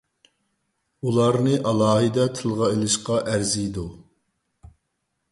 ئۇلارنى 1.09 1.59
ئالاھىدە 1.71 2.25
تىلغا 2.39 2.69
ئېلىشقا 2.75 3.19
ئەرزىيدۇ. 3.33 3.85